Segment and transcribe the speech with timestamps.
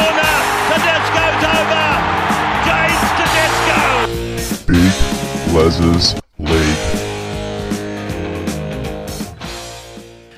[0.00, 0.80] for the corner.
[0.80, 1.84] Tedesco's over.
[2.64, 3.80] James Tedesco.
[4.66, 4.94] Big
[5.54, 6.80] Les's League.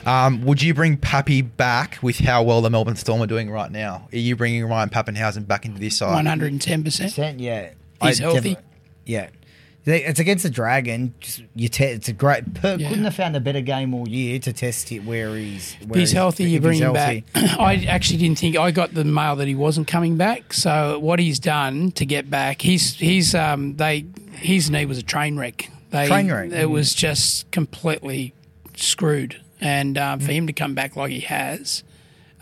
[0.04, 3.70] Um, would you bring Pappy back with how well the Melbourne Storm are doing right
[3.70, 4.08] now?
[4.12, 6.14] Are you bringing Ryan Papenhuyzen back into this side?
[6.14, 7.10] One hundred and ten percent.
[7.10, 7.70] Percent, yeah.
[8.02, 8.56] He's I healthy.
[9.06, 9.28] Yeah.
[9.84, 11.12] They- It's against the Dragon.
[11.20, 12.54] Just, you te- it's a great.
[12.54, 12.88] Per, Yeah.
[12.88, 15.74] Couldn't have found a better game all year to test it where he's.
[15.86, 16.44] Where He's healthy.
[16.50, 17.24] You bring he's him healthy.
[17.34, 17.58] back.
[17.58, 18.56] I actually didn't think.
[18.56, 20.52] I got the mail that he wasn't coming back.
[20.52, 25.02] So what he's done to get back, he's he's um they his knee was a
[25.02, 25.68] train wreck.
[25.90, 26.70] They, Train wreck, It mm.
[26.70, 28.32] was just completely
[28.76, 29.40] screwed.
[29.60, 31.84] And um, for him to come back like he has,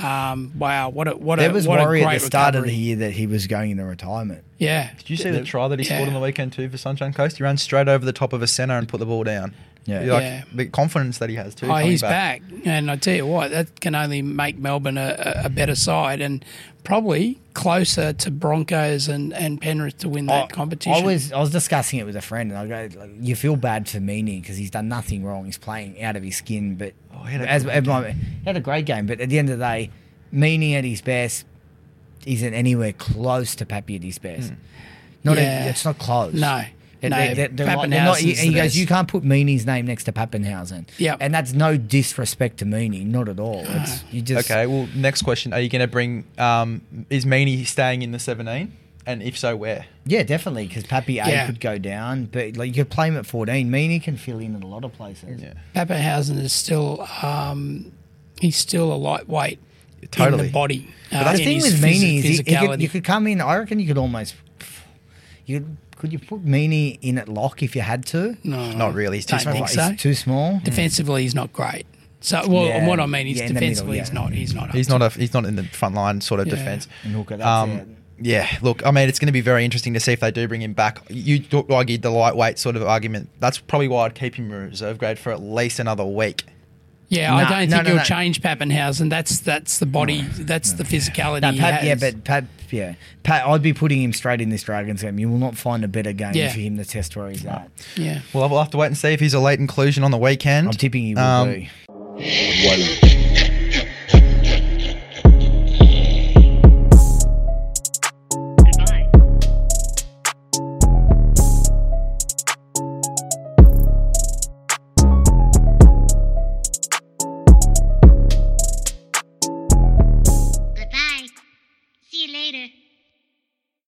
[0.03, 0.89] um, wow!
[0.89, 2.97] What a what a There was what worry a at the start of the year
[2.97, 4.45] that he was going into retirement.
[4.59, 7.13] Yeah, Did you see the try that he scored on the weekend too for Sunshine
[7.13, 7.39] Coast?
[7.39, 9.55] He ran straight over the top of a centre and put the ball down.
[9.91, 10.13] Yeah.
[10.13, 10.45] Like, Yeah.
[10.55, 11.67] The confidence that he has too.
[11.71, 12.43] Oh, he's back.
[12.65, 16.21] and I tell you what, that can only make Melbourne a, a- a better side,
[16.21, 16.45] and
[16.85, 20.93] probably closer to Broncos and, and Penrith to win that I- competition.
[20.93, 23.57] I was I was discussing it with a friend, and I go, like, "You feel
[23.57, 25.45] bad for Meaney because he's done nothing wrong.
[25.45, 28.45] He's playing out of his skin, but Oh, he had a as, great my- he
[28.47, 29.07] had a great game.
[29.07, 29.91] But at the end of the day,
[30.33, 31.45] Meaney at his best
[32.27, 34.51] isn't anywhere close to Pappy at his best.
[34.51, 34.55] Hmm.
[35.25, 35.65] Not a- Yeah.
[35.67, 36.33] it's not close.
[36.35, 36.63] No.
[37.01, 38.77] They- No, they- they're they're not- he, he the goes, best.
[38.77, 40.87] you can't put Meaney's name next to Papenhuyzen.
[40.99, 41.19] Yep.
[41.21, 43.65] and that's no disrespect to Meaney, not at all.
[43.67, 44.67] It's you just Okay.
[44.67, 46.25] Well, next question: Are you going to bring?
[46.39, 48.73] Um, is Meaney staying in the seventeen?
[49.07, 49.87] And if so, where?
[50.05, 51.47] Yeah, definitely, because Pappy A Yeah.
[51.47, 53.71] could go down, but like you could play him at fourteen.
[53.71, 55.41] Meaney can fill in in a lot of places.
[55.41, 55.55] Yeah.
[55.75, 57.93] Papenhuyzen is still um,
[58.41, 59.59] he's still a lightweight
[60.03, 60.89] in the body.
[61.11, 63.41] But uh, the thing with Meaney is he, he could, you could come in.
[63.41, 64.35] I reckon you could almost.
[65.51, 68.37] You could, could you put Meaney in at lock if you had to?
[68.45, 69.19] no, Not really.
[69.19, 69.67] He's too don't small.
[69.67, 70.61] think He's too small.
[70.65, 71.87] Defensively, he's not great.
[72.21, 72.87] So, well, Yeah.
[72.87, 74.33] what I mean is Yeah, in the middle, defensively, he's not.
[74.33, 74.75] He's not.
[74.75, 75.09] He's not a.
[75.09, 76.55] He's not in the front line sort of Yeah.
[76.57, 76.87] defense.
[77.03, 77.89] And Hooker, that's Um, it.
[78.21, 80.47] yeah, look, I mean, it's going to be very interesting to see if they do
[80.47, 81.01] bring him back.
[81.09, 83.31] You d- argued the lightweight sort of argument.
[83.41, 86.45] That's probably why I'd keep him reserve grade for at least another week.
[87.11, 88.03] Yeah, I don't no, think no, he'll no.
[88.05, 89.11] change Papenhuyzen.
[89.11, 90.23] That's that's the body.
[90.23, 91.43] That's the physicality.
[91.43, 92.95] No, he Pat, yeah, but Pat, yeah,
[93.25, 93.47] Pat.
[93.47, 95.19] I'd be putting him straight in this Dragons game.
[95.19, 96.53] You will not find a better game Yeah.
[96.53, 97.69] for him to test where he's at.
[97.97, 98.21] yeah.
[98.33, 100.69] Well, we'll have to wait and see if he's a late inclusion on the weekend.
[100.69, 101.71] I'm tipping he will Um, be.